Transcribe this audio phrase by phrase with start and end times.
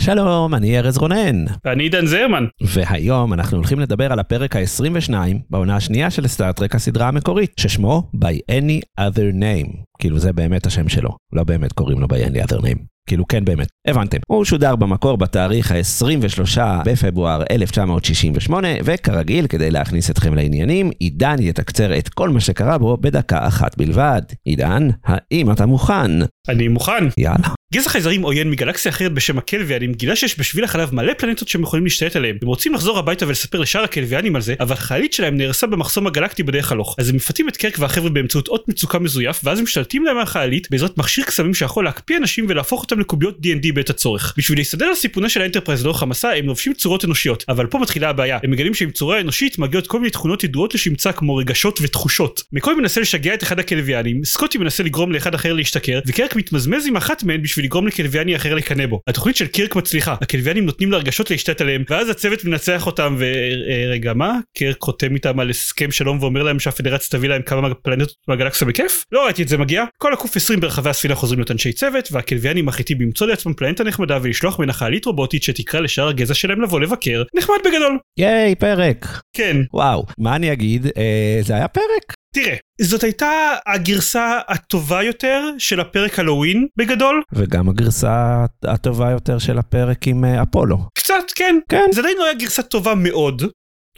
[0.00, 1.44] שלום, אני ארז רונן.
[1.64, 2.44] ואני עידן זרמן.
[2.60, 5.14] והיום אנחנו הולכים לדבר על הפרק ה-22
[5.50, 9.76] בעונה השנייה של סטארט-טרק הסדרה המקורית, ששמו By Any Other Name.
[9.98, 12.78] כאילו זה באמת השם שלו, לא באמת קוראים לו By Any Other Name.
[13.08, 14.18] כאילו כן באמת, הבנתם.
[14.26, 22.08] הוא שודר במקור בתאריך ה-23 בפברואר 1968, וכרגיל, כדי להכניס אתכם לעניינים, עידן יתקצר את
[22.08, 24.22] כל מה שקרה בו בדקה אחת בלבד.
[24.44, 26.10] עידן, האם אתה מוכן?
[26.48, 27.04] אני מוכן.
[27.18, 27.59] יאללה.
[27.74, 31.84] גזע חייזרים עוין מגלקסיה אחרת בשם הקלוויאנים גילה שיש בשביל החלב מלא פלנטות שהם יכולים
[31.84, 32.36] להשתלט עליהם.
[32.42, 36.42] הם רוצים לחזור הביתה ולספר לשאר הקלוויאנים על זה, אבל החללית שלהם נהרסה במחסום הגלקטי
[36.42, 36.96] בדרך הלוך.
[36.98, 40.22] אז הם מפתים את קירק והחבר'ה באמצעות אות מצוקה מזויף, ואז הם משתלטים להם על
[40.22, 44.34] החללית בעזרת מכשיר קסמים שיכול להקפיא אנשים ולהפוך אותם לקוביות D&D בעת הצורך.
[44.36, 48.08] בשביל להסתדר על סיפונה של האנטרפרייז לאורך המסע הם לובשים צורות אנושיות, אבל פה מתחילה
[48.08, 48.38] הבעיה.
[48.42, 52.42] הם מגלים שעם צורה אנושית מגיעות כל מיני תכונות ידועות לשמצה כמו רגשות ותחושות.
[52.52, 56.96] מקוי מנסה לשגע את אחד הקלוויאנים, סקוטי מנסה לגרום לאחד אחר להשתכר, וקירק מתמזמז עם
[56.96, 59.00] אחת מהן בשביל לגרום לקלוויאני אחר לקנא בו.
[59.08, 64.38] התוכנית של קירק מצליחה, הקלוויאנים נותנים לרגשות להשתלט עליהם, ואז הצוות מנצח אותם ורגע מה?
[64.56, 69.04] קירק חותם איתם על הסכם שלום ואומר להם שהפדרציה תביא להם כמה פלנטות מהגלקסיה בכיף?
[69.12, 69.84] לא ראיתי את זה מגיע.
[69.98, 74.18] כל הקוף 20 ברחבי הספינה חוזרים להיות אנשי צוות, והקלוויאנים מחליטים למצוא לעצמם פלנטה נחמדה
[74.22, 77.22] ולשלוח ממנה חיילית רובוטית שתקרא לשאר הגזע שלהם לבוא לבקר.
[77.34, 77.98] נחמד בגדול.
[78.18, 79.06] ייי, פרק.
[79.32, 79.56] כן.
[79.72, 80.86] וואו, מה אני אגיד?
[80.86, 82.19] אה, זה היה פרק.
[82.34, 83.30] תראה, זאת הייתה
[83.66, 87.22] הגרסה הטובה יותר של הפרק הלואוין בגדול.
[87.32, 90.78] וגם הגרסה הטובה יותר של הפרק עם אה, אפולו.
[90.94, 91.58] קצת, כן.
[91.68, 91.86] כן.
[91.92, 93.42] זה עדיין לא היה גרסה טובה מאוד,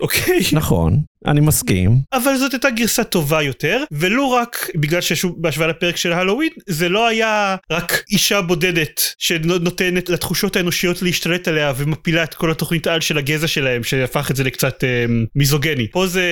[0.01, 0.39] אוקיי?
[0.53, 2.01] נכון, אני מסכים.
[2.13, 6.89] אבל זאת הייתה גרסה טובה יותר, ולו רק בגלל שיש בהשוואה לפרק של הלואוין, זה
[6.89, 13.01] לא היה רק אישה בודדת שנותנת לתחושות האנושיות להשתלט עליה ומפילה את כל התוכנית על
[13.01, 15.89] של הגזע שלהם, שהפך את זה לקצת אה, מיזוגני.
[15.91, 16.25] פה זה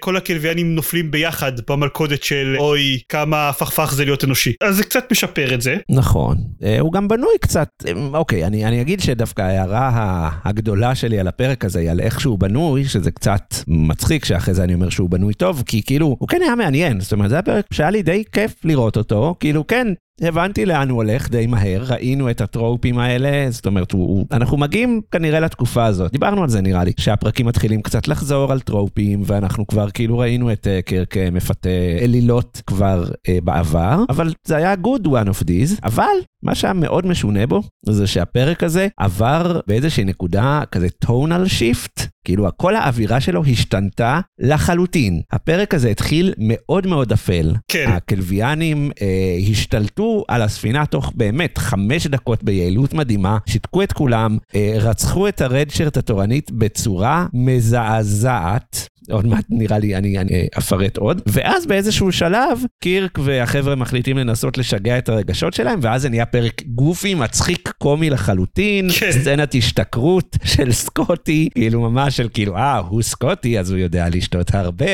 [0.00, 4.52] כל הכלביאנים נופלים ביחד במלכודת של אוי כמה הפכפך זה להיות אנושי.
[4.60, 5.76] אז זה קצת משפר את זה.
[5.90, 6.36] נכון.
[6.62, 11.28] אה, הוא גם בנוי קצת, אה, אוקיי, אני, אני אגיד שדווקא ההערה הגדולה שלי על
[11.28, 14.25] הפרק הזה היא על איך שהוא בנוי, שזה קצת מצחיק.
[14.26, 17.30] שאחרי זה אני אומר שהוא בנוי טוב, כי כאילו, הוא כן היה מעניין, זאת אומרת,
[17.30, 19.86] זה היה פרק שהיה לי די כיף לראות אותו, כאילו, כן,
[20.20, 25.00] הבנתי לאן הוא הולך די מהר, ראינו את הטרופים האלה, זאת אומרת, הוא, אנחנו מגיעים
[25.10, 26.12] כנראה לתקופה הזאת.
[26.12, 30.52] דיברנו על זה נראה לי, שהפרקים מתחילים קצת לחזור על טרופים, ואנחנו כבר כאילו ראינו
[30.52, 31.68] את uh, קרק uh, מפתה
[32.00, 37.06] אלילות כבר uh, בעבר, אבל זה היה good one of these, אבל מה שהיה מאוד
[37.06, 43.42] משונה בו, זה שהפרק הזה עבר באיזושהי נקודה כזה tonal shift, כאילו כל האווירה שלו
[43.44, 45.20] השתנתה לחלוטין.
[45.32, 47.54] הפרק הזה התחיל מאוד מאוד אפל.
[47.68, 47.86] כן.
[47.88, 54.76] הכלביאנים אה, השתלטו על הספינה תוך באמת חמש דקות ביעילות מדהימה, שיתקו את כולם, אה,
[54.80, 58.88] רצחו את הרדשרט התורנית בצורה מזעזעת.
[59.10, 61.22] עוד מעט נראה לי אני, אני אפרט עוד.
[61.26, 66.62] ואז באיזשהו שלב, קירק והחבר'ה מחליטים לנסות לשגע את הרגשות שלהם, ואז זה נהיה פרק
[66.66, 69.12] גופי, מצחיק, קומי לחלוטין, כן.
[69.12, 74.54] סצנת השתכרות של סקוטי, כאילו ממש של כאילו, אה, הוא סקוטי, אז הוא יודע לשתות
[74.54, 74.86] הרבה,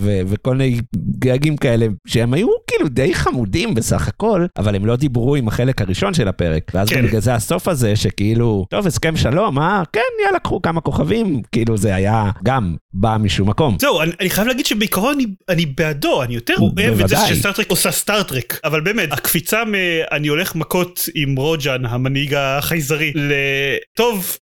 [0.00, 0.80] ו- וכל מיני
[1.18, 5.82] גגים כאלה, שהם היו כאילו די חמודים בסך הכל, אבל הם לא דיברו עם החלק
[5.82, 6.70] הראשון של הפרק.
[6.74, 7.06] ואז כן.
[7.06, 11.76] בגלל זה הסוף הזה, שכאילו, טוב, הסכם שלום, אה, כן, יאללה, קחו כמה כוכבים, כאילו
[11.76, 13.76] זה היה גם בא משום מקום.
[13.80, 17.16] זהו, אני, אני חייב להגיד שבעיקרון אני, אני בעדו, אני יותר אוהב את זה.
[17.28, 19.74] שסטארטרק עושה סטארטרק, אבל באמת, הקפיצה מ...
[20.12, 23.32] אני הולך מכות עם רוג'ן, המנהיג החייזרי, ל...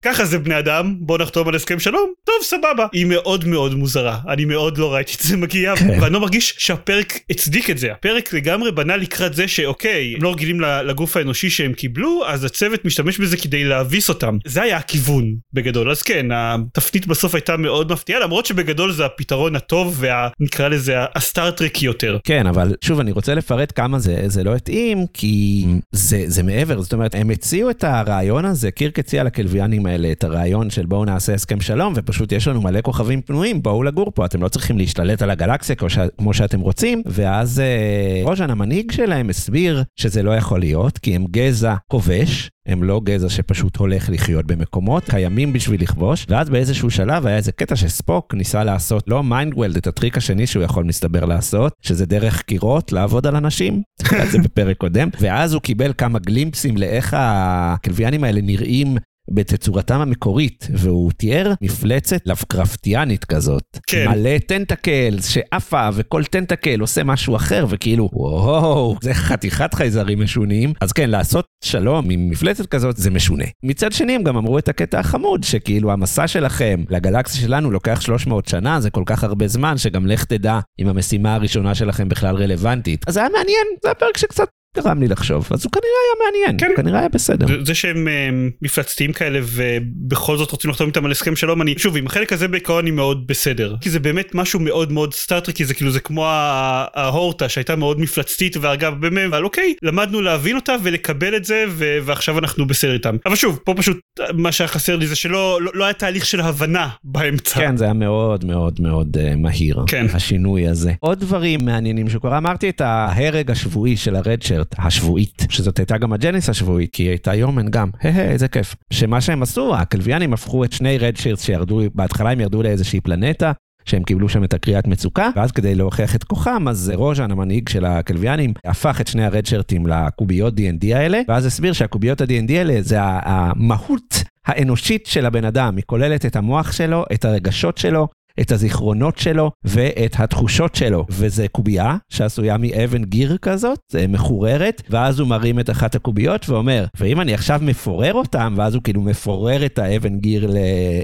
[0.03, 2.85] ככה זה בני אדם, בוא נחתום על הסכם שלום, טוב סבבה.
[2.91, 6.01] היא מאוד מאוד מוזרה, אני מאוד לא ראיתי את זה מגיע, כן.
[6.01, 10.31] ואני לא מרגיש שהפרק הצדיק את זה, הפרק לגמרי בנה לקראת זה שאוקיי, הם לא
[10.31, 14.37] רגילים לגוף האנושי שהם קיבלו, אז הצוות משתמש בזה כדי להביס אותם.
[14.45, 19.55] זה היה הכיוון בגדול, אז כן, התפנית בסוף הייתה מאוד מפתיעה, למרות שבגדול זה הפתרון
[19.55, 20.03] הטוב
[20.39, 22.17] ונקרא לזה הסטארטרקי יותר.
[22.23, 26.81] כן, אבל שוב, אני רוצה לפרט כמה זה, זה לא התאים, כי זה, זה מעבר,
[26.81, 31.05] זאת אומרת, הם הציעו את הרעיון הזה, קירק הציע לכלביאנים האלה את הרעיון של בואו
[31.05, 34.77] נעשה הסכם שלום, ופשוט יש לנו מלא כוכבים פנויים, בואו לגור פה, אתם לא צריכים
[34.77, 35.97] להשתלט על הגלקסיה כמו, ש...
[36.17, 41.25] כמו שאתם רוצים, ואז אה, רוז'ן, המנהיג שלהם, הסביר שזה לא יכול להיות, כי הם
[41.31, 47.27] גזע כובש, הם לא גזע שפשוט הולך לחיות במקומות, קיימים בשביל לכבוש, ואז באיזשהו שלב
[47.27, 51.25] היה איזה קטע שספוק ניסה לעשות, לא mind meld, את הטריק השני שהוא יכול מסתבר
[51.25, 53.81] לעשות, שזה דרך קירות לעבוד על אנשים,
[54.31, 58.97] זה בפרק קודם, ואז הוא קיבל כמה glimpse ים לאיך הכלביאנים האלה נראים
[59.31, 63.63] בתצורתם המקורית, והוא תיאר מפלצת לבקרפטיאנית כזאת.
[63.87, 64.09] כן.
[64.09, 70.73] מלא טנטקלס שעפה, וכל טנטקל עושה משהו אחר, וכאילו, וואו, זה חתיכת חייזרים משונים.
[70.81, 73.45] אז כן, לעשות שלום עם מפלצת כזאת זה משונה.
[73.63, 78.47] מצד שני, הם גם אמרו את הקטע החמוד, שכאילו המסע שלכם לגלקסיה שלנו לוקח 300
[78.47, 83.05] שנה, זה כל כך הרבה זמן, שגם לך תדע אם המשימה הראשונה שלכם בכלל רלוונטית.
[83.07, 84.47] אז זה היה מעניין, זה היה פרק שקצת
[84.77, 86.67] גרם לי לחשוב, אז הוא כנראה היה מעניין, כן.
[86.67, 87.47] הוא כנראה היה בסדר.
[87.47, 88.29] זה- זה שהם אה,
[88.61, 92.47] מפלצתיים כאלה ובכל זאת רוצים לחתום איתם על הסכם שלום אני שוב עם החלק הזה
[92.47, 96.25] בעיקרון אני מאוד בסדר כי זה באמת משהו מאוד מאוד סטארטריקי זה כאילו זה כמו
[96.27, 101.97] ההורטה שהייתה מאוד מפלצתית ואגב באמת אבל אוקיי למדנו להבין אותה ולקבל את זה ו-
[102.05, 103.99] ועכשיו אנחנו בסדר איתם אבל שוב פה פשוט
[104.33, 107.55] מה שהיה חסר לי זה שלא לא, לא היה תהליך של הבנה באמצע.
[107.59, 110.05] כן, זה היה מאוד מאוד מאוד אה, מהיר, כן.
[110.13, 110.93] השינוי הזה.
[110.99, 114.15] עוד דברים מעניינים שקורה, אמרתי את ההרג השבועי של
[114.63, 118.75] הרדשרט, השבועית, שזאת הייתה גם הג'ניס השבועית, כי היא הייתה יומן גם, הא איזה כיף.
[118.93, 123.51] שמה שהם עשו, הכלביאנים הפכו את שני רדשרטס שירדו, בהתחלה הם ירדו לאיזושהי פלנטה.
[123.85, 127.85] שהם קיבלו שם את הקריאת מצוקה, ואז כדי להוכיח את כוחם, אז רוז'ן, המנהיג של
[127.85, 134.23] הכלביאנים, הפך את שני הרדשרטים לקוביות D&D האלה, ואז הסביר שהקוביות ה-D&D האלה זה המהות
[134.47, 138.07] האנושית של הבן אדם, היא כוללת את המוח שלו, את הרגשות שלו,
[138.39, 141.05] את הזיכרונות שלו ואת התחושות שלו.
[141.09, 147.21] וזה קובייה שעשויה מאבן גיר כזאת, מחוררת, ואז הוא מרים את אחת הקוביות ואומר, ואם
[147.21, 150.51] אני עכשיו מפורר אותם, ואז הוא כאילו מפורר את האבן גיר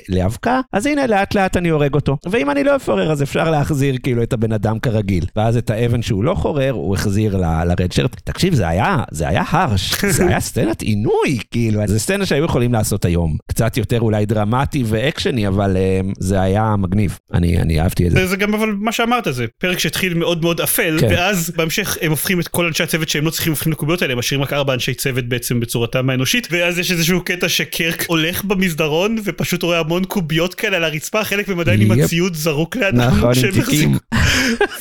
[0.09, 2.17] לאבקה, אז הנה לאט לאט אני הורג אותו.
[2.31, 5.25] ואם אני לא אפורר אז אפשר להחזיר כאילו את הבן אדם כרגיל.
[5.35, 8.15] ואז את האבן שהוא לא חורר, הוא החזיר לרדשרט.
[8.23, 12.73] תקשיב, זה היה, זה היה הרש, זה היה סצנת עינוי, כאילו, זה סצנה שהיו יכולים
[12.73, 13.37] לעשות היום.
[13.47, 17.18] קצת יותר אולי דרמטי ואקשני, אבל אה, זה היה מגניב.
[17.33, 18.19] אני, אני אהבתי את זה.
[18.19, 21.07] זה, זה גם אבל מה שאמרת זה פרק שהתחיל מאוד מאוד אפל כן.
[21.09, 24.19] ואז בהמשך הם הופכים את כל אנשי הצוות שהם לא צריכים הופכים לקוביות האלה הם
[24.19, 29.17] משאירים רק ארבע אנשי צוות בעצם בצורתם האנושית ואז יש איזשהו קטע שקרק הולך במסדרון
[29.23, 31.91] ופשוט רואה המון קוביות כאלה על הרצפה חלק מהם עדיין עם.
[31.91, 33.97] הציוד זרוק לידם נכון, שהם תיקים.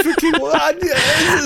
[0.00, 0.90] וכאילו אני-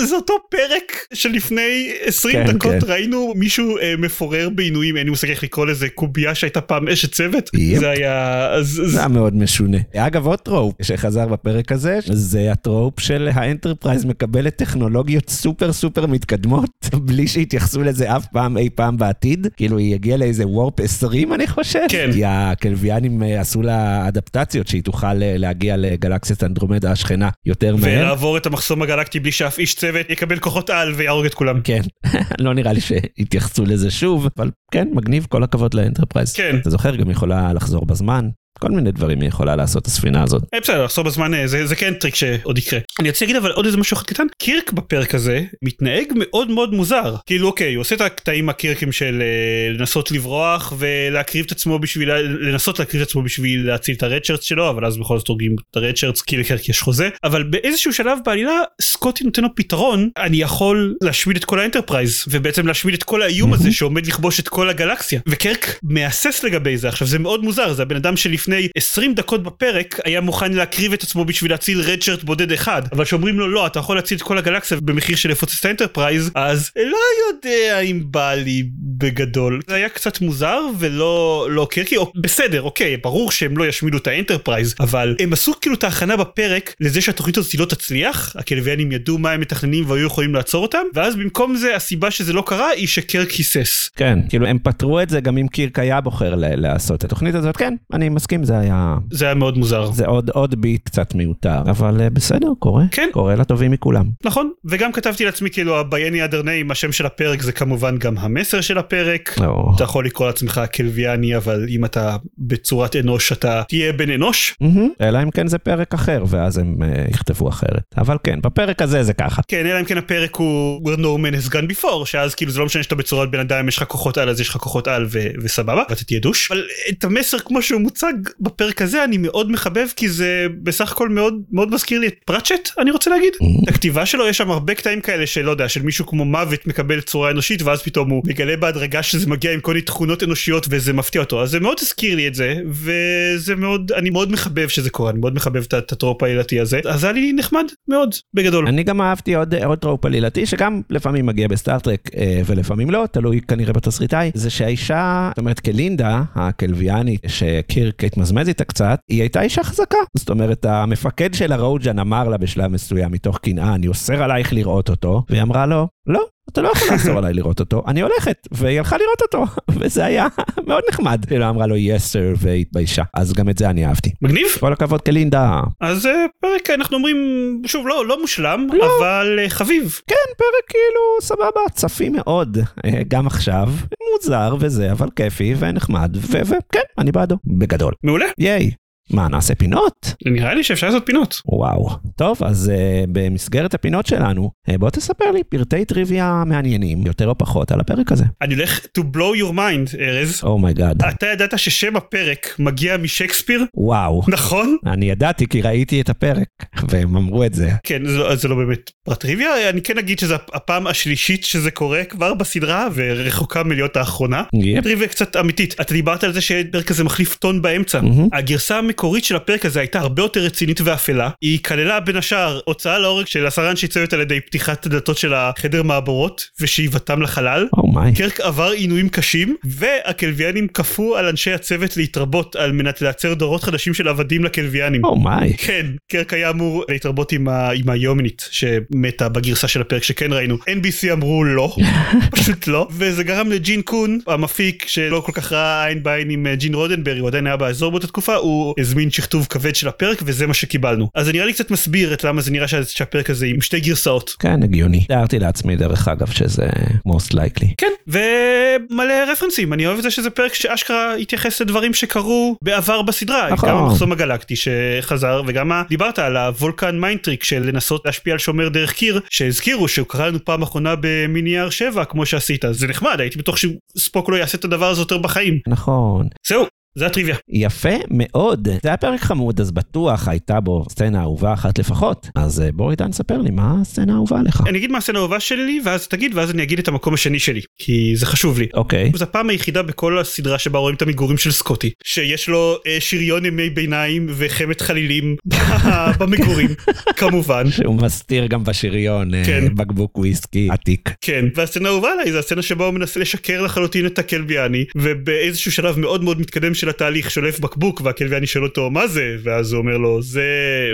[0.07, 1.61] זה אותו פרק שלפני
[2.05, 2.91] 20 כן, דקות כן.
[2.91, 7.11] ראינו מישהו אה, מפורר בעינויים אין לי מושג איך לקרוא לזה קובייה שהייתה פעם אשת
[7.11, 7.79] צוות יפ.
[7.79, 9.77] זה היה אז- זה היה מאוד משונה.
[9.95, 16.05] אגב, עוד trope שחזר בפרק הזה, זה ה trope של האנטרפרייז מקבלת טכנולוגיות סופר סופר
[16.05, 16.69] מתקדמות,
[17.05, 19.47] בלי שהתייחסו לזה אף פעם אי פעם בעתיד.
[19.57, 21.79] כאילו, היא הגיעה לאיזה warp 20, אני חושב.
[21.89, 22.09] כן.
[22.13, 27.83] כי הכלביאנים אה, עשו לה אדפטציות שהיא תוכל אה, להגיע לגלקסיית אנדרומדה השכנה יותר מהר.
[28.23, 31.61] ולעבור את המחסום הגלקטי בלי שאף איש צוות יקבל כוחות על ויהרוג את כולם.
[31.61, 31.81] כן,
[32.39, 36.33] לא נראה לי שהתייחסו לזה שוב, אבל כן, מגניב, כל הכבוד לאנטרפרייז.
[36.33, 36.55] כן.
[36.61, 40.43] אתה זוכר, גם יכולה לחזור בזמן, כל מיני דברים היא יכולה לעשות, הספינה הזאת.
[40.53, 42.79] אה, בסדר לחזור בזמן אה, זה, זה כן טריק שעוד יקרה.
[42.99, 46.73] אני רוצה להגיד אבל עוד איזה משהו אחד קטן קירק בפרק הזה מתנהג מאוד מאוד
[46.73, 47.15] מוזר.
[47.25, 52.13] כאילו אוקיי הוא עושה את הקטעים הקירקים של אה, לנסות לברוח ולהקריב את עצמו בשביל
[52.21, 55.55] לנסות להקריב את עצמו בשביל להציל את ה redshirts שלו אבל אז בכל זאת הורגים
[55.71, 57.09] את ה redshirts כי לקירק יש חוזה.
[57.23, 62.67] אבל באיזשהו שלב בעלילה סקוטי נותן לו פתרון אני יכול להשמיד את כל האנטרפרייז ובעצם
[62.67, 65.19] להשמיד את כל האיום הזה שעומד לכבוש את כל הגלקסיה.
[65.27, 66.87] וקירק מהסס לגבי זה.
[66.87, 71.03] עכשיו זה מאוד מוזר זה הבן אדם שלפני 20 דקות בפרק היה מוכן להקריב את
[71.03, 72.81] עצמו בשביל להציל redshirt בודד אחד.
[72.91, 76.31] אבל שאומרים לו לא אתה יכול להציל את כל הגלקסיה במחיר של לפוצץ את האנטרפרייז
[76.35, 76.97] אז לא
[77.27, 78.63] יודע אם בא לי
[78.97, 83.97] בגדול זה היה קצת מוזר ולא לא קירקי או, בסדר אוקיי ברור שהם לא ישמידו
[83.97, 88.91] את האנטרפרייז אבל הם עשו כאילו את ההכנה בפרק לזה שהתוכנית הזאת לא תצליח הכלביאנים
[88.91, 92.69] ידעו מה הם מתכננים והיו יכולים לעצור אותם ואז במקום זה הסיבה שזה לא קרה
[92.69, 93.89] היא שקירק היסס.
[93.95, 97.57] כן, כאילו הם פתרו את זה גם אם קירק היה בוחר לעשות את התוכנית הזאת,
[97.57, 98.97] כן, אני מסכים, זה היה...
[99.11, 99.91] זה היה מאוד מוזר.
[99.91, 102.83] זה עוד, עוד beat קצת מיותר, אבל אה, בסדר, קורה.
[102.91, 103.09] כן.
[103.13, 104.05] קורה לטובים מכולם.
[104.23, 108.61] נכון וגם כתבתי לעצמי כאילו ה-Bienny other name השם של הפרק זה כמובן גם המסר
[108.61, 109.35] של הפרק.
[109.45, 109.71] או.
[109.75, 114.55] אתה יכול לקרוא לעצמך קלביאני אבל אם אתה בצורת אנוש אתה תהיה בן אנוש.
[114.61, 114.89] מהמם.
[115.01, 117.83] אלא אם כן זה פרק אחר, ואז הם אה, יכתבו אחרת.
[117.97, 119.41] אבל כן, בפרק הזה זה ככה.
[119.47, 122.59] כן אלא אם כן הפרק הוא where no man has gone before שאז כאילו זה
[122.59, 125.05] לא משנה שאתה בצורת בן אדם יש לך כוחות על אז יש לך כוחות על
[125.09, 126.51] ו- וסבבה ואתה תהיה דוש.
[126.51, 131.09] אבל את המסר כמו שהוא מוצג בפרק הזה אני מאוד מחבב כי זה בסך הכל
[131.09, 133.33] מאוד מאוד מזכיר לי את פראצ'ט אני רוצה להגיד.
[133.33, 133.69] Mm-hmm.
[133.69, 137.31] הכתיבה שלו יש שם הרבה קטעים כאלה שלא יודע של מישהו כמו מוות מקבל צורה
[137.31, 141.21] אנושית ואז פתאום הוא מגלה בהדרגה שזה מגיע עם כל מיני תכונות אנושיות וזה מפתיע
[141.21, 145.09] אותו אז זה מאוד הזכיר לי את זה וזה מאוד אני מאוד מחבב שזה קורה
[145.11, 148.67] אני מאוד מחבב את- את ה trope העלילתי הזה אז היה לי נחמד מאוד בגדול.
[148.67, 153.05] אני גם אהבתי עוד, עוד trope עלילתי, שגם לפעמים מגיע בסטאר טרק אה, ולפעמים לא,
[153.11, 159.41] תלוי כנראה בתסריטאי, זה שהאישה, זאת אומרת כלינדה, הכלביאנית, שקירק התמזמז איתה קצת, היא הייתה
[159.41, 159.97] אישה חזקה.
[160.17, 164.89] זאת אומרת, המפקד שלה רוג'ן אמר לה בשלב מסוים, מתוך קנאה, אני אוסר עלייך לראות
[164.89, 168.77] אותו, והיא אמרה לו, לא, אתה לא יכול לאסור עליי לראות אותו, אני הולכת, והיא
[168.79, 169.45] הלכה לראות אותו,
[169.79, 170.27] וזה היה
[170.67, 171.25] מאוד נחמד.
[171.29, 174.11] היא לא אמרה לו yes sir והתביישה, אז גם את זה אני אהבתי.
[174.21, 174.45] מגניב.
[174.59, 175.61] כל הכבוד קלינדה.
[175.81, 177.17] אז אה, פרק אנחנו אומרים
[177.65, 178.85] שוב לא לא מושלם לא.
[178.99, 179.99] אבל אה, חביב.
[180.07, 183.69] כן, פרק כאילו סבבה, צפי מאוד, אה, גם עכשיו,
[184.13, 187.93] מוזר וזה, אבל כיפי ונחמד, וכן, אני בעדו, בגדול.
[188.03, 188.25] מעולה.
[188.37, 188.71] ייי.
[189.11, 190.13] מה, נעשה פינות?
[190.25, 191.41] נראה לי שאפשר לעשות פינות.
[191.45, 191.89] וואו.
[192.15, 197.37] טוב, אז אה, במסגרת הפינות שלנו, אה, בוא תספר לי פרטי טריוויה מעניינים, יותר או
[197.37, 198.23] פחות, על הפרק הזה.
[198.23, 200.41] Oh אני הולך to blow your mind ארז.
[200.43, 201.03] oh my god.
[201.03, 203.65] אתה ידעת ששם הפרק מגיע משקספיר?
[203.77, 204.21] וואו.
[204.27, 204.77] נכון?
[204.85, 206.47] אני ידעתי כי ראיתי את הפרק,
[206.89, 207.69] והם אמרו את זה.
[207.83, 211.71] כן זה לא, זה לא באמת פרט טריוויה אני כן אגיד שזה הפעם השלישית שזה
[211.71, 214.43] קורה כבר בסדרה ורחוקה מלהיות האחרונה.
[214.53, 214.83] יפ.
[214.83, 218.01] טריוויה קצת אמיתית אתה דיברת על זה שהפרק הזה מחליף טון באמצע.
[218.01, 218.27] מהמם.
[218.33, 222.99] הגרסה המקורית של הפרק הזה הייתה הרבה יותר רצינית ואפלה היא כללה בין השאר הוצאה
[222.99, 227.67] להורג של עשרה אנשי צוות על ידי פתיחת הדלתות של החדר מעבורות ושאיבתם לחלל.
[227.77, 228.13] אומיי.
[228.15, 233.93] קרק עבר עינויים קשים והכלביאנים כפו על אנשי הצוות להתרבות על מנת לייצר דורות חדשים
[233.93, 235.05] של עבדים לכלביאנים.
[235.05, 235.53] אומיי.
[235.57, 237.69] כן, קירק היה אמור להתרבות עם, ה...
[237.71, 240.55] עם היומנית שמתה בגרסה של הפרק שכן ראינו.
[240.55, 241.75] NBC אמרו לא,
[242.35, 246.55] פשוט לא, וזה גרם לג'ין קון, המפיק שלא כל כך ראה עין בעין עם אה,
[246.55, 250.47] ג'ין רודנברי, הוא עדיין היה באזור באותה תקופה, הוא הזמין שכתוב כבד של הפרק וזה
[250.47, 251.09] מה שקיבלנו.
[251.15, 253.79] אז זה נראה לי קצת מסביר את למה זה נראה שה- שהפרק הזה עם שתי
[253.79, 254.35] גרסאות.
[254.39, 255.05] כן, הגיוני.
[255.05, 256.67] תיארתי לעצמי, דרך אגב, שזה
[257.07, 257.67] most likely.
[257.77, 263.49] כן, ומלא רפרנסים, אני אוהב את זה שזה פרק שאשכרה התייחס לדברים שקרו בעבר בסדרה,
[263.51, 263.69] נכון.
[263.69, 268.39] גם המחסום הגלקטי שחזר וגם דיברת על ה Vulcan mind trick של לנסות להשפיע על
[268.39, 273.15] שומר דרך קיר, שהזכירו שהוא קרה לנו פעם אחרונה באמיניאר 7 כמו שעשית, זה נחמד,
[273.19, 275.59] הייתי בטוח שספוק לא יעשה את הדבר הזה יותר בחיים.
[275.67, 276.27] נכון.
[276.47, 277.35] זהו, זה הטריוויה.
[277.49, 278.67] יפה מאוד.
[278.67, 282.27] זה היה פרק חמוד, אז בטוח הייתה בו סצנה אהובה אחת לפחות.
[282.35, 284.61] אז אה, בוא איתן ספר לי מה הסצנה האהובה עליך.
[284.67, 287.61] אני אגיד מה הסצנה האהובה שלי ואז תגיד ואז אני אגיד את המקום השני שלי,
[287.77, 288.67] כי זה חשוב לי.
[288.73, 289.11] אוקיי.
[289.15, 293.45] זו הפעם היחידה בכל הסדרה שבה רואים את המגורים של סקוטי שיש לו אה, שריון
[293.45, 295.35] ימי ביניים וחמת חלילים
[296.19, 296.69] במגורים
[297.19, 299.75] כמובן שהוא מסתיר גם בשריון אה, כן.
[299.75, 301.09] בקבוק וויסקי עתיק.
[301.21, 305.99] כן והסצנה האהובה עליי זה הסצנה שבה הוא מנסה לשקר לחלוטין את הכלביאני ובאיזשהו שלב
[305.99, 309.97] מאוד מאוד מתקדם של התהליך שולף בקבוק והכלביאני שואל אותו מה זה ואז הוא אומר
[309.97, 310.43] לו זה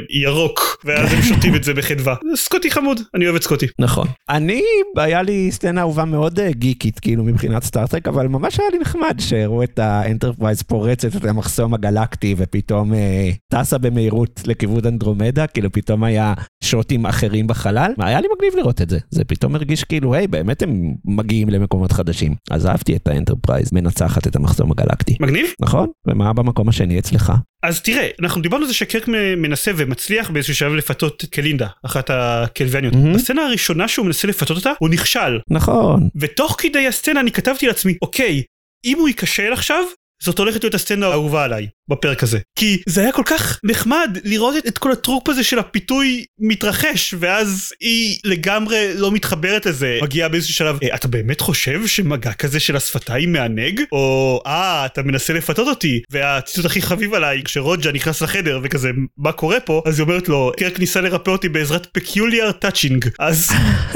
[0.09, 4.07] ירוק ואז הם שותים את זה בחדווה סקוטי חמוד אני אוהב את סקוטי נכון.
[4.29, 4.61] אני,
[4.97, 9.15] היה לי סצנה אהובה מאוד אה, גיקית, כאילו מבחינת סטארטרק, אבל ממש היה לי נחמד
[9.19, 16.03] שהראו את האנטרפרייז פורצת את המחסום הגלקטי ופתאום אה, טסה במהירות לכיוון אנדרומדה, כאילו פתאום
[16.03, 17.93] היה שוטים אחרים בחלל.
[17.97, 18.97] היה לי מגניב לראות את זה.
[19.09, 22.35] זה פתאום הרגיש כאילו, היי, באמת הם מגיעים למקומות חדשים.
[22.51, 25.17] אז אהבתי את האנטרפרייז מנצחת את המחסום הגלקטי.
[25.19, 25.78] מגניב נכון?
[26.07, 27.33] ומה במקום השני אצלך?
[27.63, 29.07] אז תראה אנחנו דיברנו על זה שקרק
[29.37, 33.13] מנסה ומצליח באיזשהו שלב לפתות את קלינדה אחת הכלביאניות מהמם.
[33.13, 36.09] בסצנה הראשונה שהוא מנסה לפתות אותה הוא נכשל נכון.
[36.15, 38.43] ותוך כדי הסצנה אני כתבתי לעצמי אוקיי
[38.85, 39.83] אם הוא ייכשל עכשיו
[40.23, 42.39] זאת הולכת להיות הסצנה האהובה עליי בפרק הזה.
[42.59, 47.13] כי זה היה כל כך נחמד לראות את, את כל הטרופ הזה של הפיתוי מתרחש
[47.19, 49.99] ואז היא לגמרי לא מתחברת לזה.
[50.01, 53.81] מגיעה באיזשהו שלב "אה, אתה באמת חושב שמגע כזה של השפתיים מענג?
[53.91, 56.01] או אה אתה מנסה לפתות אותי.
[56.11, 59.81] והציטוט הכי חביב עליי כשרוג'ה נכנס לחדר וכזה מה קורה פה?
[59.85, 63.09] אז היא אומרת לו קרק ניסה לרפא אותי בעזרת peculiar touching.
[63.19, 63.49] אז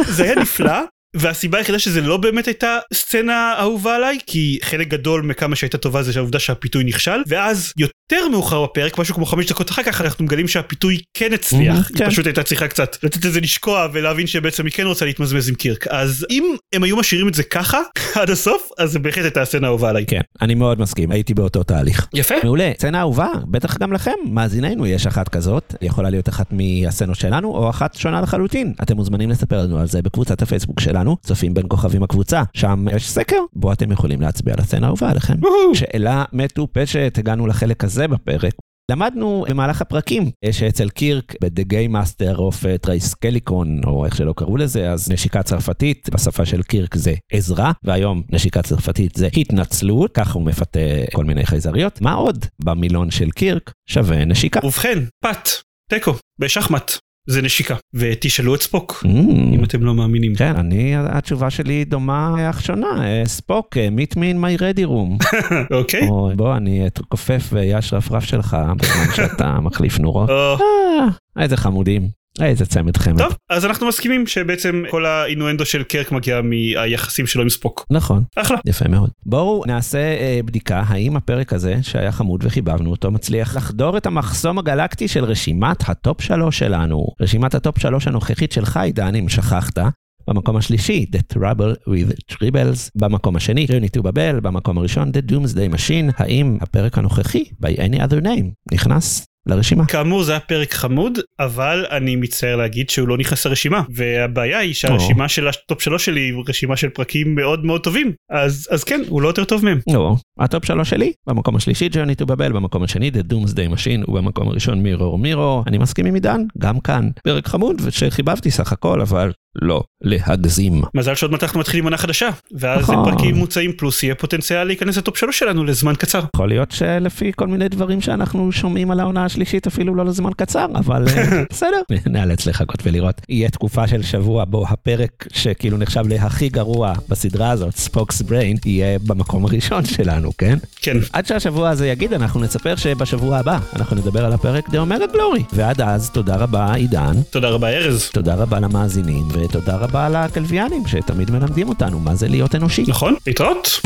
[0.08, 0.80] זה היה נפלא
[1.16, 6.04] והסיבה היחידה שזה לא באמת הייתה סצנה אהובה עליי כי חלק גדול מכמה שהייתה טובה
[6.04, 10.26] זה העובדה שהפיתוי נכשל ואז יותר מאוחר בפרק משהו כמו חמש דקות אחר כך אנחנו
[10.26, 12.04] מגלים שהפיתוי כן הצליח Mhm, כן.
[12.04, 15.56] היא פשוט הייתה צריכה קצת לתת לזה לשקוע ולהבין שבעצם היא כן רוצה להתמזמז עם
[15.56, 17.80] קירק אז אם הם היו משאירים את זה ככה
[18.22, 21.64] עד הסוף אז זה בהחלט הייתה הסצנה האהובה עליי כן, אני מאוד מסכים, הייתי באותו
[21.64, 22.08] תהליך.
[22.14, 27.16] יפה מעולה, סצנה אהובה, בטח גם לכם, מאזיננו, יש אחת כזאת, יכולה להיות אחת מהסצנות
[27.20, 28.74] שלנו, או אחת שונה לחלוטין.
[28.84, 33.10] אתם מוזמנים לספר לנו על זה בקבוצת הפייסבוק שלנו, צופים בין כוכבים הקבוצה, שם יש
[33.10, 35.34] סקר, בו אתם יכולים להצביע על הסצנה האהובה עליכם.
[35.74, 38.54] שאלה מטופשת, הגענו לחלק הזה בפרק.
[38.92, 44.58] למדנו במהלך הפרקים אה, שאצל קירק ב-The Game Master of טרייסקליקון או איך שלא קראו
[44.58, 50.34] לזה אז נשיקה צרפתית בשפה של קירק זה עזרה והיום נשיקה צרפתית זה התנצלות ככה
[50.34, 50.80] הוא מפתה
[51.14, 54.60] כל מיני חייזריות מה עוד במילון של קירק שווה נשיקה.
[54.64, 55.50] ובכן פט
[55.90, 56.92] תיקו בשחמט
[57.28, 57.76] זה נשיקה.
[57.94, 59.08] ותשאלו את ספוק Mm,
[59.56, 60.36] אם אתם לא מאמינים.
[60.36, 64.88] כן אני התשובה שלי דומה אך שונה אה, ספוק אה, meet me in my ready
[64.88, 65.38] room.
[65.78, 66.08] אוקיי.
[66.08, 70.30] או, בוא אני אתכופף ואהיה רפרף שלך בזמן שאתה מחליף נורות.
[70.62, 71.08] אה,
[71.40, 72.10] איזה חמודים,
[72.42, 73.18] איזה צמד חמד.
[73.18, 77.86] טוב אז אנחנו מסכימים שבעצם כל ה innuendo של קירק מגיע מהיחסים שלו עם ספוק
[77.90, 79.10] נכון, אחלה יפה מאוד.
[79.26, 84.60] בואו נעשה אה, בדיקה האם הפרק הזה שהיה חמוד וחיבבנו אותו מצליח לחדור את המחסום
[84.60, 87.08] הגלקטי של רשימת הטופ שלוש שלנו.
[87.22, 89.80] רשימת הטופ שלוש הנוכחית שלך עידן אם שכחת.
[90.28, 95.76] במקום השלישי, The Trouble with Tribbles, במקום השני, Journey to Babel, במקום הראשון, The Doomsday
[95.76, 99.86] Machine, האם הפרק הנוכחי, by any other name, נכנס לרשימה.
[99.86, 104.74] כאמור זה היה פרק חמוד אבל אני מצטער להגיד שהוא לא נכנס לרשימה והבעיה היא
[104.74, 109.02] שהרשימה של הטופ שלוש שלי היא רשימה של פרקים מאוד מאוד טובים אז אז כן
[109.08, 109.80] הוא לא יותר טוב מהם.
[109.94, 114.48] לא, הטופ שלוש שלי, במקום השלישי Journey to Babel, במקום השני The Doomsday Machine ובמקום
[114.48, 117.10] הראשון Mirror Mirror, אני מסכים עם עידן, גם כאן.
[117.24, 119.32] פרק חמוד ושחיבבתי סך הכל אבל
[119.62, 120.82] לא להגזים.
[120.94, 123.12] מזל שעוד מעט אנחנו מתחילים עונה חדשה ואז נכון.
[123.12, 126.22] פרקים מוצאים פלוס יהיה פוטנציאל להיכנס לטופ שלוש שלנו לזמן קצר.
[126.36, 130.66] יכול להיות שלפי כל מיני דברים שאנחנו שומעים על העונה השלישית אפילו לא לזמן קצר,
[130.76, 133.22] אבל אה, בסדר, נאלץ לחכות ולראות.
[133.30, 139.00] יהיה תקופה של שבוע בו הפרק שכאילו נחשב להכי גרוע בסדרה הזאת, ספוקס בריין, יהיה
[139.00, 140.58] במקום הראשון שלנו, כן?
[140.82, 145.12] כן עד שהשבוע הזה יגיד, אנחנו נספר שבשבוע הבא אנחנו נדבר על הפרק דה אומרת
[145.12, 145.44] גלורי.
[145.54, 148.10] ועד אז, תודה רבה עידן, תודה רבה ארז.
[148.14, 152.84] תודה רבה למאזינים, ותודה רבה לכלביאנים שתמיד מלמדים אותנו מה זה להיות אנושי.
[152.88, 153.82] נכון להתראות.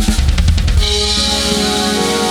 [1.49, 2.26] Thank